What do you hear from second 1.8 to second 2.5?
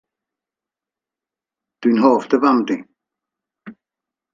Dw i'n hoffi dy